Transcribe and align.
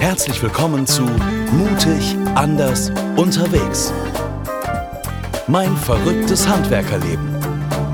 Herzlich 0.00 0.42
willkommen 0.42 0.86
zu 0.86 1.02
Mutig, 1.02 2.16
anders, 2.34 2.88
unterwegs. 3.18 3.92
Mein 5.46 5.76
verrücktes 5.76 6.48
Handwerkerleben. 6.48 7.38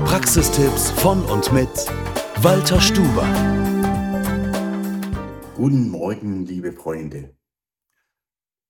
Praxistipps 0.05 0.89
von 0.91 1.21
und 1.25 1.51
mit 1.51 1.67
Walter 2.41 2.79
Stuber. 2.79 3.27
Guten 5.57 5.89
Morgen, 5.89 6.45
liebe 6.45 6.71
Freunde. 6.71 7.35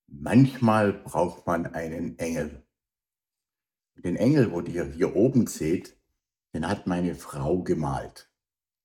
Manchmal 0.08 0.94
braucht 0.94 1.46
man 1.46 1.68
einen 1.76 2.18
Engel. 2.18 2.66
Den 3.98 4.16
Engel, 4.16 4.52
wo 4.52 4.62
ihr 4.62 4.86
hier 4.86 5.16
oben 5.16 5.46
seht, 5.46 5.96
den 6.56 6.68
hat 6.68 6.88
meine 6.88 7.14
Frau 7.14 7.62
gemalt. 7.62 8.32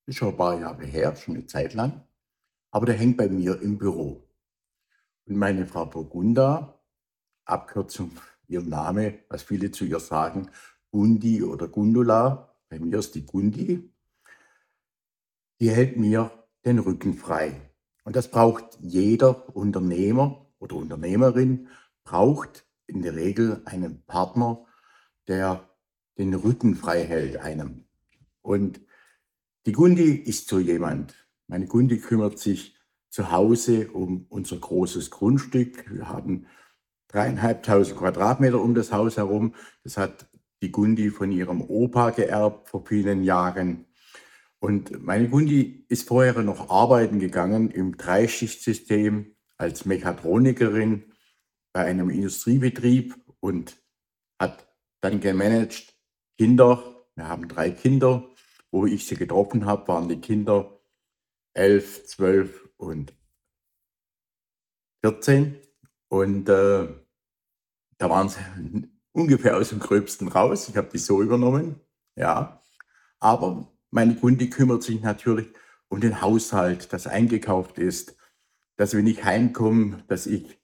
Ist 0.04 0.18
schon 0.18 0.28
ein 0.28 0.36
paar 0.36 0.60
Jahre 0.60 0.84
her, 0.84 1.16
schon 1.16 1.36
eine 1.36 1.46
Zeit 1.46 1.72
lang. 1.72 2.02
Aber 2.70 2.84
der 2.84 2.96
hängt 2.96 3.16
bei 3.16 3.30
mir 3.30 3.58
im 3.62 3.78
Büro. 3.78 4.28
Und 5.26 5.36
meine 5.36 5.66
Frau 5.66 5.86
Burgunda, 5.86 6.80
Abkürzung 7.44 8.12
ihr 8.48 8.62
Name, 8.62 9.20
was 9.28 9.42
viele 9.42 9.70
zu 9.70 9.84
ihr 9.84 10.00
sagen, 10.00 10.50
Gundi 10.90 11.42
oder 11.42 11.68
Gundula, 11.68 12.54
bei 12.68 12.78
mir 12.78 12.98
ist 12.98 13.14
die 13.14 13.24
Gundi, 13.24 13.90
die 15.60 15.70
hält 15.70 15.96
mir 15.96 16.30
den 16.64 16.78
Rücken 16.78 17.14
frei. 17.14 17.72
Und 18.04 18.16
das 18.16 18.30
braucht 18.30 18.78
jeder 18.80 19.54
Unternehmer 19.56 20.46
oder 20.58 20.76
Unternehmerin, 20.76 21.68
braucht 22.04 22.66
in 22.86 23.02
der 23.02 23.14
Regel 23.14 23.62
einen 23.64 24.02
Partner, 24.04 24.64
der 25.28 25.68
den 26.18 26.34
Rücken 26.34 26.74
frei 26.74 27.04
hält 27.04 27.36
einem. 27.38 27.84
Und 28.42 28.80
die 29.66 29.72
Gundi 29.72 30.14
ist 30.16 30.48
so 30.48 30.58
jemand. 30.58 31.14
Meine 31.46 31.66
Gundi 31.66 31.98
kümmert 31.98 32.38
sich 32.38 32.71
zu 33.12 33.30
Hause 33.30 33.90
um 33.92 34.26
unser 34.30 34.56
großes 34.56 35.10
Grundstück. 35.10 35.84
Wir 35.92 36.08
haben 36.08 36.46
dreieinhalbtausend 37.08 37.98
Quadratmeter 37.98 38.58
um 38.58 38.74
das 38.74 38.90
Haus 38.90 39.18
herum. 39.18 39.54
Das 39.84 39.98
hat 39.98 40.30
die 40.62 40.72
Gundi 40.72 41.10
von 41.10 41.30
ihrem 41.30 41.60
Opa 41.60 42.10
geerbt 42.10 42.70
vor 42.70 42.86
vielen 42.86 43.22
Jahren. 43.22 43.84
Und 44.60 45.02
meine 45.04 45.28
Gundi 45.28 45.84
ist 45.88 46.08
vorher 46.08 46.40
noch 46.40 46.70
arbeiten 46.70 47.18
gegangen 47.18 47.70
im 47.70 47.98
Dreischichtsystem 47.98 49.36
als 49.58 49.84
Mechatronikerin 49.84 51.12
bei 51.74 51.84
einem 51.84 52.08
Industriebetrieb 52.08 53.14
und 53.40 53.76
hat 54.40 54.66
dann 55.02 55.20
gemanagt 55.20 55.94
Kinder. 56.38 56.82
Wir 57.14 57.28
haben 57.28 57.46
drei 57.46 57.70
Kinder. 57.72 58.26
Wo 58.70 58.86
ich 58.86 59.04
sie 59.04 59.16
getroffen 59.16 59.66
habe, 59.66 59.86
waren 59.88 60.08
die 60.08 60.20
Kinder 60.20 60.81
elf, 61.54 62.04
zwölf 62.06 62.68
und 62.76 63.14
14. 65.04 65.56
Und 66.08 66.48
äh, 66.48 66.88
da 67.98 68.10
waren 68.10 68.28
sie 68.28 68.40
ungefähr 69.12 69.56
aus 69.56 69.70
dem 69.70 69.78
Gröbsten 69.78 70.28
raus. 70.28 70.68
Ich 70.68 70.76
habe 70.76 70.88
die 70.92 70.98
so 70.98 71.22
übernommen, 71.22 71.80
ja. 72.16 72.60
Aber 73.20 73.72
meine 73.90 74.16
Kunde 74.16 74.48
kümmert 74.48 74.82
sich 74.82 75.00
natürlich 75.00 75.48
um 75.88 76.00
den 76.00 76.22
Haushalt, 76.22 76.92
das 76.92 77.06
eingekauft 77.06 77.78
ist, 77.78 78.16
dass 78.76 78.94
wenn 78.94 79.06
ich 79.06 79.24
heimkomme, 79.24 80.02
dass 80.08 80.26
ich 80.26 80.58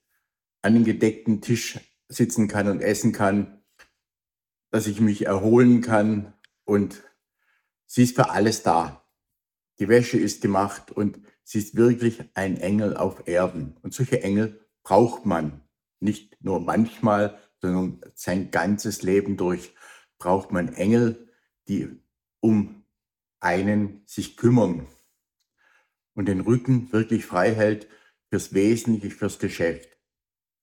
an 0.61 0.73
den 0.73 0.83
gedeckten 0.83 1.41
Tisch 1.41 1.79
sitzen 2.07 2.47
kann 2.47 2.67
und 2.67 2.81
essen 2.81 3.13
kann, 3.13 3.63
dass 4.71 4.87
ich 4.87 4.99
mich 4.99 5.25
erholen 5.25 5.81
kann 5.81 6.33
und 6.65 7.03
sie 7.85 8.03
ist 8.03 8.15
für 8.15 8.31
alles 8.31 8.63
da. 8.63 8.98
Die 9.79 9.87
Wäsche 9.87 10.17
ist 10.17 10.41
gemacht 10.41 10.91
und 10.91 11.19
Sie 11.43 11.57
ist 11.57 11.75
wirklich 11.75 12.23
ein 12.35 12.57
Engel 12.57 12.95
auf 12.95 13.27
Erden. 13.27 13.75
Und 13.81 13.93
solche 13.93 14.21
Engel 14.21 14.59
braucht 14.83 15.25
man 15.25 15.61
nicht 15.99 16.37
nur 16.43 16.59
manchmal, 16.59 17.39
sondern 17.59 18.01
sein 18.13 18.51
ganzes 18.51 19.01
Leben 19.01 19.35
durch 19.35 19.73
braucht 20.19 20.51
man 20.51 20.73
Engel, 20.73 21.29
die 21.67 21.89
um 22.39 22.83
einen 23.39 24.03
sich 24.05 24.37
kümmern 24.37 24.85
und 26.13 26.27
den 26.27 26.41
Rücken 26.41 26.91
wirklich 26.91 27.25
frei 27.25 27.55
hält 27.55 27.87
fürs 28.29 28.53
Wesentliche, 28.53 29.15
fürs 29.15 29.39
Geschäft. 29.39 29.97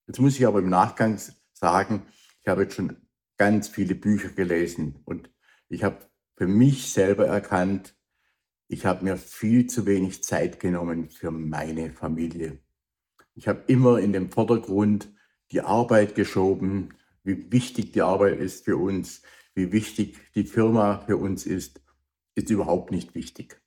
Jetzt 0.07 0.21
muss 0.21 0.37
ich 0.37 0.47
aber 0.47 0.61
im 0.61 0.69
Nachgang 0.69 1.19
sagen, 1.53 2.07
ich 2.43 2.49
habe 2.49 2.63
jetzt 2.63 2.75
schon 2.75 2.97
ganz 3.39 3.69
viele 3.69 3.95
Bücher 3.95 4.29
gelesen 4.29 5.01
und 5.05 5.31
ich 5.69 5.83
habe 5.83 5.99
für 6.37 6.47
mich 6.47 6.93
selber 6.93 7.27
erkannt, 7.27 7.96
ich 8.69 8.85
habe 8.85 9.05
mir 9.05 9.17
viel 9.17 9.67
zu 9.67 9.87
wenig 9.87 10.25
Zeit 10.25 10.61
genommen 10.61 11.09
für 11.11 11.31
meine 11.31 11.93
Familie. 11.93 12.59
Ich 13.35 13.49
habe 13.49 13.63
immer 13.67 13.99
in 13.99 14.13
den 14.13 14.31
Vordergrund 14.31 15.09
die 15.53 15.61
Arbeit 15.61 16.15
geschoben, 16.15 16.95
wie 17.23 17.51
wichtig 17.53 17.93
die 17.93 18.03
Arbeit 18.03 18.41
ist 18.41 18.65
für 18.65 18.77
uns, 18.77 19.23
wie 19.55 19.73
wichtig 19.73 20.19
die 20.35 20.45
Firma 20.45 21.01
für 21.07 21.17
uns 21.17 21.47
ist, 21.47 21.81
ist 22.35 22.51
überhaupt 22.51 22.91
nicht 22.91 23.15
wichtig. 23.15 23.61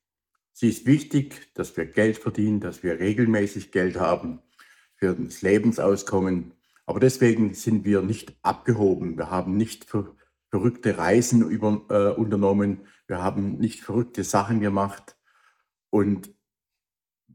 Sie 0.53 0.69
ist 0.69 0.85
wichtig, 0.85 1.53
dass 1.53 1.75
wir 1.77 1.85
Geld 1.85 2.17
verdienen, 2.17 2.59
dass 2.59 2.83
wir 2.83 2.99
regelmäßig 2.99 3.71
Geld 3.71 3.97
haben 3.97 4.39
für 4.95 5.15
das 5.15 5.41
Lebensauskommen. 5.41 6.53
Aber 6.85 6.99
deswegen 6.99 7.53
sind 7.53 7.85
wir 7.85 8.01
nicht 8.01 8.35
abgehoben. 8.41 9.17
Wir 9.17 9.31
haben 9.31 9.55
nicht 9.55 9.85
ver 9.85 10.15
verrückte 10.49 10.97
Reisen 10.97 11.47
über, 11.49 11.81
äh, 11.89 12.19
unternommen. 12.19 12.81
Wir 13.07 13.21
haben 13.21 13.57
nicht 13.57 13.81
verrückte 13.81 14.23
Sachen 14.23 14.59
gemacht. 14.59 15.17
Und 15.89 16.33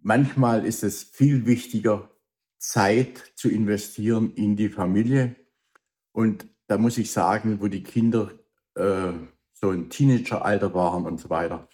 manchmal 0.02 0.66
ist 0.66 0.82
es 0.82 1.02
viel 1.02 1.47
wichtiger, 1.47 2.10
Zeit 2.58 3.32
zu 3.36 3.50
investieren 3.50 4.32
in 4.34 4.56
die 4.56 4.70
Familie. 4.70 5.36
Und 6.12 6.47
da 6.66 6.78
muss 6.78 6.97
ich 6.97 7.12
sagen, 7.12 7.60
wo 7.60 7.69
die 7.69 7.82
Kinder 7.82 8.32
äh, 8.75 9.12
so 9.52 9.70
ein 9.70 9.91
Teenageralter 9.91 10.72
waren 10.72 11.04
und 11.04 11.20
so 11.20 11.28
weiter, 11.28 11.69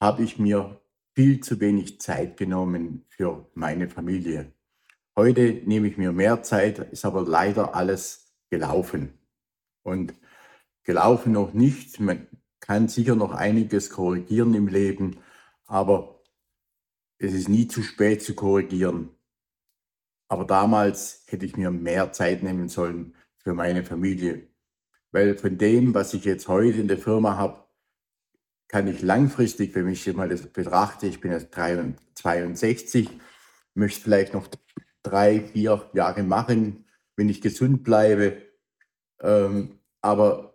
habe 0.00 0.22
ich 0.22 0.38
mir 0.38 0.80
viel 1.14 1.40
zu 1.40 1.60
wenig 1.60 2.00
Zeit 2.00 2.36
genommen 2.36 3.04
für 3.10 3.50
meine 3.54 3.88
Familie. 3.88 4.52
Heute 5.16 5.60
nehme 5.66 5.88
ich 5.88 5.98
mir 5.98 6.12
mehr 6.12 6.42
Zeit, 6.42 6.78
ist 6.78 7.04
aber 7.04 7.22
leider 7.22 7.74
alles 7.74 8.32
gelaufen. 8.48 9.18
Und 9.82 10.14
gelaufen 10.84 11.32
noch 11.32 11.52
nicht. 11.52 12.00
Man 12.00 12.26
kann 12.60 12.88
sicher 12.88 13.16
noch 13.16 13.32
einiges 13.32 13.90
korrigieren 13.90 14.54
im 14.54 14.68
Leben, 14.68 15.18
aber 15.66 16.22
es 17.18 17.32
ist 17.32 17.48
nie 17.48 17.68
zu 17.68 17.82
spät 17.82 18.22
zu 18.22 18.34
korrigieren. 18.34 19.10
Aber 20.28 20.44
damals 20.44 21.24
hätte 21.26 21.44
ich 21.44 21.56
mir 21.56 21.70
mehr 21.70 22.12
Zeit 22.12 22.42
nehmen 22.42 22.68
sollen 22.68 23.14
für 23.38 23.52
meine 23.52 23.84
Familie. 23.84 24.48
Weil 25.10 25.36
von 25.36 25.58
dem, 25.58 25.92
was 25.92 26.14
ich 26.14 26.24
jetzt 26.24 26.46
heute 26.48 26.78
in 26.78 26.88
der 26.88 26.98
Firma 26.98 27.36
habe, 27.36 27.64
kann 28.68 28.86
ich 28.86 29.02
langfristig, 29.02 29.74
wenn 29.74 29.88
ich 29.88 30.06
mal 30.14 30.28
das 30.28 30.46
betrachte, 30.46 31.08
ich 31.08 31.20
bin 31.20 31.32
jetzt 31.32 31.52
62, 31.52 33.08
möchte 33.74 34.00
vielleicht 34.00 34.32
noch 34.32 34.46
drei, 35.02 35.40
vier 35.40 35.90
Jahre 35.92 36.22
machen, 36.22 36.84
wenn 37.16 37.28
ich 37.28 37.40
gesund 37.40 37.82
bleibe. 37.82 38.40
Ähm, 39.20 39.80
aber 40.00 40.49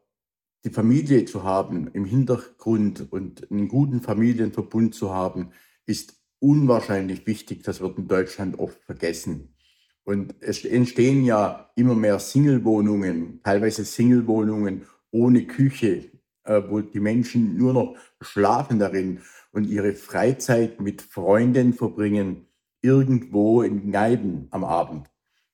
die 0.66 0.72
Familie 0.72 1.26
zu 1.26 1.44
haben 1.44 1.90
im 1.94 2.06
Hintergrund 2.06 3.12
und 3.12 3.50
einen 3.52 3.68
guten 3.68 4.02
Familienverbund 4.02 4.96
zu 4.96 5.14
haben, 5.14 5.52
ist 5.86 6.16
unwahrscheinlich 6.40 7.28
wichtig. 7.28 7.64
Das 7.64 7.82
wird 7.82 8.00
in 8.00 8.08
Deutschland 8.08 8.58
oft 8.58 8.84
vergessen. 8.84 9.56
Und 10.04 10.36
es 10.40 10.66
entstehen 10.66 11.24
ja 11.24 11.72
immer 11.76 11.96
mehr 11.96 12.20
Single-Wohnungen, 12.20 13.42
teilweise 13.44 13.86
Single-Wohnungen 13.86 14.86
ohne 15.12 15.46
Küche, 15.46 16.12
äh, 16.44 16.62
wo 16.68 16.82
die 16.82 17.00
Menschen 17.00 17.58
nur 17.58 17.74
noch 17.74 17.96
schlafen 18.22 18.80
darin 18.80 19.22
und 19.52 19.66
ihre 19.66 19.94
Freizeit 19.94 20.82
mit 20.82 21.02
Freunden 21.02 21.74
verbringen, 21.74 22.48
irgendwo 22.82 23.62
in 23.62 23.90
Kneipen 23.90 24.48
am 24.50 24.64
Abend. 24.64 25.12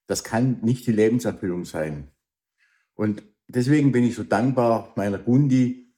Das 0.07 0.23
kann 0.23 0.59
nicht 0.61 0.87
die 0.87 0.91
Lebenserfüllung 0.91 1.65
sein. 1.65 2.11
Und 2.93 3.23
deswegen 3.55 3.91
bin 3.91 4.03
ich 4.03 4.15
so 4.15 4.23
dankbar 4.23 4.93
meiner 4.95 5.19
Gundi. 5.19 5.93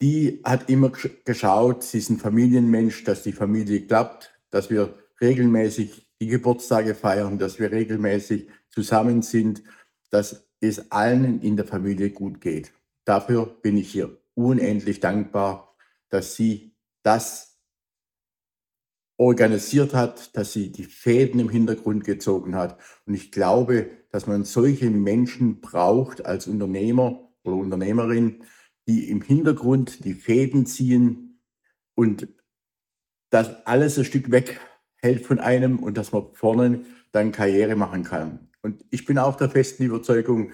Die 0.00 0.40
hat 0.44 0.70
immer 0.70 0.92
geschaut, 1.24 1.82
sie 1.82 1.98
ist 1.98 2.10
ein 2.10 2.18
Familienmensch, 2.18 3.04
dass 3.04 3.22
die 3.22 3.32
Familie 3.32 3.86
klappt, 3.86 4.38
dass 4.50 4.70
wir 4.70 4.94
regelmäßig 5.20 6.08
die 6.20 6.28
Geburtstage 6.28 6.94
feiern, 6.94 7.38
dass 7.38 7.58
wir 7.58 7.72
regelmäßig 7.72 8.48
zusammen 8.70 9.22
sind, 9.22 9.62
dass 10.10 10.48
es 10.60 10.90
allen 10.90 11.40
in 11.40 11.56
der 11.56 11.66
Familie 11.66 12.10
gut 12.10 12.40
geht. 12.40 12.72
Dafür 13.04 13.46
bin 13.46 13.76
ich 13.76 13.90
hier 13.90 14.18
unendlich 14.34 15.00
dankbar, 15.00 15.76
dass 16.10 16.36
sie 16.36 16.76
das 17.02 17.47
organisiert 19.18 19.94
hat, 19.94 20.36
dass 20.36 20.52
sie 20.52 20.70
die 20.70 20.84
Fäden 20.84 21.40
im 21.40 21.50
Hintergrund 21.50 22.04
gezogen 22.04 22.54
hat. 22.54 22.78
Und 23.04 23.14
ich 23.14 23.32
glaube, 23.32 23.90
dass 24.10 24.26
man 24.26 24.44
solche 24.44 24.88
Menschen 24.90 25.60
braucht 25.60 26.24
als 26.24 26.46
Unternehmer 26.46 27.28
oder 27.42 27.56
Unternehmerin, 27.56 28.44
die 28.86 29.10
im 29.10 29.20
Hintergrund 29.20 30.04
die 30.04 30.14
Fäden 30.14 30.66
ziehen 30.66 31.40
und 31.94 32.28
das 33.30 33.66
alles 33.66 33.98
ein 33.98 34.04
Stück 34.04 34.30
weg 34.30 34.60
hält 34.96 35.26
von 35.26 35.40
einem 35.40 35.80
und 35.80 35.98
dass 35.98 36.12
man 36.12 36.32
vorne 36.32 36.84
dann 37.12 37.32
Karriere 37.32 37.74
machen 37.74 38.04
kann. 38.04 38.48
Und 38.62 38.84
ich 38.90 39.04
bin 39.04 39.18
auch 39.18 39.36
der 39.36 39.50
festen 39.50 39.82
Überzeugung, 39.82 40.52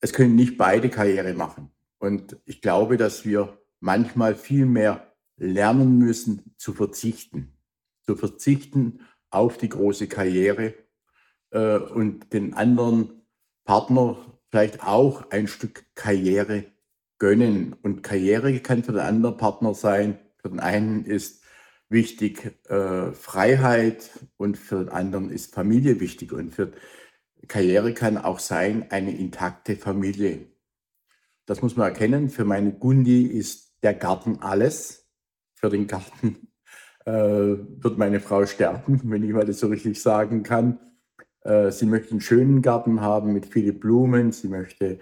es 0.00 0.12
können 0.12 0.36
nicht 0.36 0.56
beide 0.56 0.88
Karriere 0.88 1.34
machen. 1.34 1.70
Und 1.98 2.38
ich 2.44 2.62
glaube, 2.62 2.96
dass 2.96 3.24
wir 3.24 3.60
manchmal 3.80 4.36
viel 4.36 4.66
mehr 4.66 5.14
lernen 5.36 5.98
müssen 5.98 6.54
zu 6.56 6.72
verzichten. 6.72 7.55
Zu 8.06 8.16
verzichten 8.16 9.00
auf 9.30 9.58
die 9.58 9.68
große 9.68 10.08
Karriere 10.08 10.74
äh, 11.50 11.78
und 11.78 12.32
den 12.32 12.54
anderen 12.54 13.22
Partner 13.64 14.16
vielleicht 14.50 14.82
auch 14.82 15.30
ein 15.30 15.48
Stück 15.48 15.84
Karriere 15.94 16.64
gönnen. 17.18 17.74
Und 17.82 18.02
Karriere 18.02 18.60
kann 18.60 18.84
für 18.84 18.92
den 18.92 19.02
anderen 19.02 19.36
Partner 19.36 19.74
sein. 19.74 20.18
Für 20.38 20.48
den 20.48 20.60
einen 20.60 21.04
ist 21.04 21.42
wichtig 21.88 22.58
äh, 22.68 23.12
Freiheit 23.12 24.10
und 24.36 24.56
für 24.56 24.84
den 24.84 24.88
anderen 24.88 25.30
ist 25.30 25.54
Familie 25.54 26.00
wichtig. 26.00 26.32
Und 26.32 26.54
für 26.54 26.72
Karriere 27.48 27.92
kann 27.92 28.18
auch 28.18 28.38
sein 28.38 28.90
eine 28.90 29.16
intakte 29.16 29.76
Familie. 29.76 30.46
Das 31.46 31.62
muss 31.62 31.76
man 31.76 31.88
erkennen. 31.88 32.28
Für 32.28 32.44
meine 32.44 32.72
Gundi 32.72 33.22
ist 33.22 33.82
der 33.82 33.94
Garten 33.94 34.40
alles. 34.40 35.08
Für 35.54 35.70
den 35.70 35.86
Garten 35.86 36.48
wird 37.12 37.98
meine 37.98 38.20
Frau 38.20 38.46
sterben, 38.46 39.00
wenn 39.04 39.22
ich 39.22 39.32
mal 39.32 39.44
das 39.44 39.60
so 39.60 39.68
richtig 39.68 40.02
sagen 40.02 40.42
kann. 40.42 40.80
Äh, 41.42 41.70
sie 41.70 41.86
möchte 41.86 42.10
einen 42.10 42.20
schönen 42.20 42.62
Garten 42.62 43.00
haben 43.00 43.32
mit 43.32 43.46
vielen 43.46 43.78
Blumen. 43.78 44.32
Sie 44.32 44.48
möchte 44.48 44.98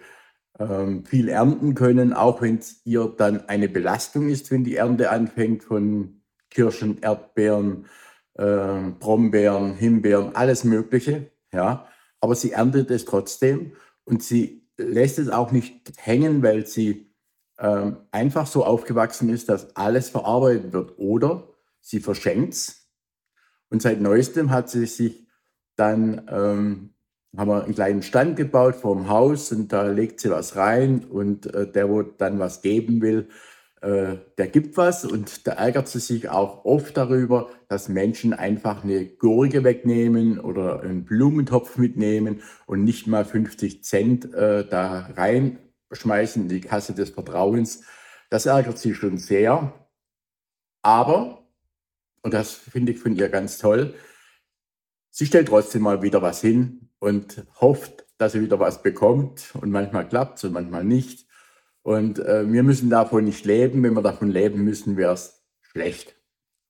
ähm, 0.58 1.04
viel 1.04 1.28
ernten 1.28 1.74
können, 1.74 2.12
auch 2.12 2.42
wenn 2.42 2.58
es 2.58 2.82
ihr 2.84 3.12
dann 3.16 3.48
eine 3.48 3.68
Belastung 3.68 4.28
ist, 4.28 4.50
wenn 4.50 4.64
die 4.64 4.76
Ernte 4.76 5.10
anfängt 5.10 5.64
von 5.64 6.20
Kirschen, 6.50 7.00
Erdbeeren, 7.00 7.86
äh, 8.34 8.90
Brombeeren, 8.98 9.74
Himbeeren, 9.74 10.36
alles 10.36 10.64
Mögliche. 10.64 11.30
Ja, 11.52 11.86
aber 12.20 12.34
sie 12.34 12.52
erntet 12.52 12.90
es 12.90 13.04
trotzdem 13.04 13.72
und 14.04 14.22
sie 14.22 14.66
lässt 14.76 15.18
es 15.18 15.28
auch 15.28 15.52
nicht 15.52 15.92
hängen, 15.96 16.42
weil 16.42 16.66
sie 16.66 17.12
äh, 17.58 17.92
einfach 18.10 18.46
so 18.46 18.64
aufgewachsen 18.64 19.28
ist, 19.30 19.48
dass 19.48 19.74
alles 19.76 20.10
verarbeitet 20.10 20.72
wird. 20.72 20.98
Oder 20.98 21.53
sie 21.84 22.00
verschenkt 22.00 22.54
es. 22.54 22.90
Und 23.68 23.82
seit 23.82 24.00
neuestem 24.00 24.50
hat 24.50 24.70
sie 24.70 24.86
sich 24.86 25.28
dann 25.76 26.28
ähm, 26.30 26.94
haben 27.36 27.50
wir 27.50 27.64
einen 27.64 27.74
kleinen 27.74 28.02
Stand 28.02 28.36
gebaut 28.36 28.76
vor 28.76 28.94
dem 28.94 29.08
Haus 29.08 29.50
und 29.52 29.72
da 29.72 29.86
legt 29.88 30.20
sie 30.20 30.30
was 30.30 30.56
rein 30.56 31.04
und 31.04 31.52
äh, 31.52 31.70
der, 31.70 31.88
wo 31.88 32.02
dann 32.02 32.38
was 32.38 32.62
geben 32.62 33.02
will, 33.02 33.28
äh, 33.80 34.16
der 34.38 34.46
gibt 34.46 34.76
was 34.76 35.04
und 35.04 35.46
da 35.46 35.52
ärgert 35.52 35.88
sie 35.88 35.98
sich 35.98 36.28
auch 36.28 36.64
oft 36.64 36.96
darüber, 36.96 37.50
dass 37.68 37.88
Menschen 37.88 38.32
einfach 38.32 38.84
eine 38.84 39.04
Gurke 39.04 39.64
wegnehmen 39.64 40.38
oder 40.38 40.80
einen 40.80 41.04
Blumentopf 41.04 41.76
mitnehmen 41.76 42.40
und 42.66 42.84
nicht 42.84 43.06
mal 43.06 43.24
50 43.24 43.82
Cent 43.82 44.32
äh, 44.32 44.66
da 44.66 45.10
reinschmeißen 45.16 46.42
in 46.42 46.48
die 46.48 46.60
Kasse 46.60 46.94
des 46.94 47.10
Vertrauens. 47.10 47.82
Das 48.30 48.46
ärgert 48.46 48.78
sie 48.78 48.94
schon 48.94 49.18
sehr. 49.18 49.72
Aber, 50.82 51.43
und 52.24 52.34
das 52.34 52.52
finde 52.52 52.90
ich 52.90 52.98
von 52.98 53.14
ihr 53.14 53.28
ganz 53.28 53.58
toll, 53.58 53.94
sie 55.10 55.26
stellt 55.26 55.46
trotzdem 55.46 55.82
mal 55.82 56.02
wieder 56.02 56.20
was 56.20 56.40
hin, 56.40 56.84
und 57.04 57.44
hofft, 57.60 58.06
dass 58.16 58.34
er 58.34 58.40
wieder 58.40 58.58
was 58.58 58.82
bekommt. 58.82 59.54
Und 59.60 59.70
manchmal 59.70 60.08
klappt 60.08 60.38
es 60.38 60.44
und 60.44 60.54
manchmal 60.54 60.84
nicht. 60.84 61.26
Und 61.82 62.18
äh, 62.18 62.50
wir 62.50 62.62
müssen 62.62 62.88
davon 62.88 63.24
nicht 63.24 63.44
leben. 63.44 63.82
Wenn 63.82 63.92
wir 63.92 64.00
davon 64.00 64.30
leben 64.30 64.64
müssen, 64.64 64.96
wäre 64.96 65.12
es 65.12 65.44
schlecht. 65.60 66.16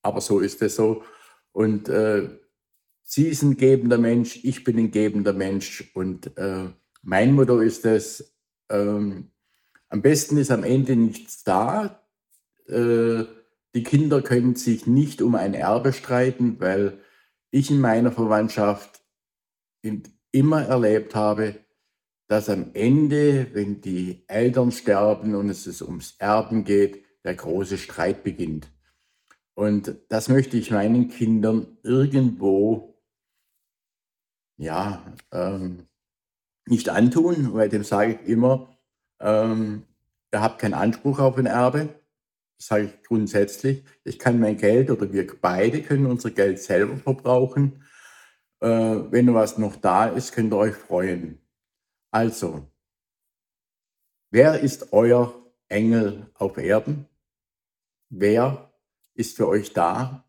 Aber 0.03 0.21
so 0.21 0.41
ist 0.41 0.61
es 0.61 0.75
so. 0.75 1.05
Und 1.53 1.89
äh, 1.89 2.29
sie 3.05 3.29
ist 3.29 3.43
ein 3.43 3.57
gebender 3.57 3.97
Mensch, 3.97 4.41
ich 4.43 4.65
bin 4.65 4.77
ein 4.77 4.91
gebender 4.91 5.33
Mensch. 5.33 5.89
Und 5.95 6.37
äh, 6.37 6.69
mein 7.03 7.33
Motto 7.33 7.61
ist 7.61 7.85
es, 7.85 8.37
ähm, 8.71 9.31
am 9.89 10.03
besten 10.03 10.37
ist 10.37 10.51
am 10.51 10.65
Ende 10.65 10.97
nichts 10.97 11.45
da. 11.45 12.03
Äh, 12.67 13.23
die 13.75 13.83
Kinder 13.83 14.23
können 14.23 14.55
sich 14.55 14.87
nicht 14.87 15.23
um 15.23 15.35
ein 15.35 15.55
Erbe 15.55 15.93
streiten, 15.93 16.61
weil 16.61 17.01
ich 17.51 17.71
in 17.71 17.81
meiner 17.81 18.13
Verwandtschaft 18.13 19.03
immer 20.33 20.63
erlebt 20.63 21.15
habe, 21.15 21.57
dass 22.29 22.49
am 22.49 22.71
Ende, 22.75 23.55
wenn 23.55 23.81
die 23.81 24.25
Eltern 24.29 24.73
sterben 24.73 25.35
und 25.35 25.51
es 25.51 25.83
ums 25.83 26.17
Erben 26.19 26.65
geht, 26.65 27.05
der 27.25 27.35
große 27.35 27.79
Streit 27.79 28.25
beginnt. 28.25 28.71
Und 29.55 29.97
das 30.09 30.29
möchte 30.29 30.57
ich 30.57 30.71
meinen 30.71 31.09
Kindern 31.09 31.79
irgendwo 31.83 32.95
ja, 34.57 35.05
ähm, 35.33 35.87
nicht 36.67 36.89
antun, 36.89 37.55
weil 37.55 37.69
dem 37.69 37.85
sage 37.85 38.19
ich 38.23 38.29
immer, 38.29 38.77
ähm, 39.21 39.85
ihr 40.33 40.41
habt 40.41 40.61
keinen 40.61 40.75
Anspruch 40.75 41.19
auf 41.19 41.37
ein 41.37 41.47
Erbe. 41.47 42.01
Das 42.57 42.67
sage 42.67 42.85
ich 42.85 43.03
grundsätzlich. 43.03 43.85
Ich 44.05 44.19
kann 44.19 44.41
mein 44.41 44.57
Geld 44.57 44.91
oder 44.91 45.13
wir 45.13 45.27
beide 45.41 45.83
können 45.83 46.07
unser 46.07 46.31
Geld 46.31 46.61
selber 46.61 46.97
verbrauchen. 46.97 47.85
Äh, 48.61 48.69
wenn 48.69 49.35
was 49.35 49.59
noch 49.59 49.77
da 49.77 50.07
ist, 50.07 50.33
könnt 50.33 50.53
ihr 50.53 50.59
euch 50.59 50.75
freuen. 50.75 51.41
Also, 52.11 52.71
wer 54.31 54.61
ist 54.61 54.93
euer 54.93 55.35
Engel 55.69 56.31
auf 56.35 56.57
Erden? 56.57 57.07
Wer 58.09 58.73
ist 59.15 59.37
für 59.37 59.49
euch 59.49 59.73
da? 59.73 60.25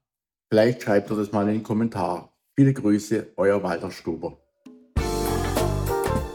Vielleicht 0.50 0.84
schreibt 0.84 1.12
ihr 1.12 1.18
das 1.18 1.32
mal 1.32 1.48
in 1.48 1.56
den 1.56 1.64
Kommentar. 1.64 2.36
Viele 2.56 2.74
Grüße, 2.74 3.34
euer 3.36 3.62
Walter 3.62 3.92
Stuber. 3.92 4.42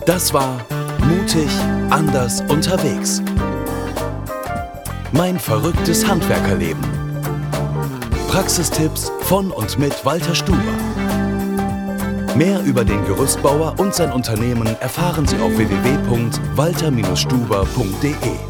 Das 0.06 0.32
war 0.32 0.66
Mutig, 1.10 1.50
anders, 1.90 2.40
unterwegs. 2.42 3.20
Mein 5.12 5.40
verrücktes 5.40 6.06
Handwerkerleben. 6.06 6.84
Praxistipps 8.28 9.10
von 9.22 9.50
und 9.50 9.76
mit 9.78 10.04
Walter 10.04 10.34
Stuber. 10.34 10.60
Mehr 12.36 12.62
über 12.64 12.84
den 12.84 13.02
Gerüstbauer 13.04 13.74
und 13.78 13.94
sein 13.94 14.12
Unternehmen 14.12 14.66
erfahren 14.80 15.26
Sie 15.26 15.38
auf 15.38 15.56
www.walter-stuber.de. 15.56 18.49